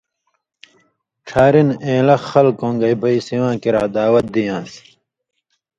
[1.27, 4.73] ڇھاری نہ اېن٘لہ خلکؤں گے بئ سِواں کِریا دعوت دِیان٘س۔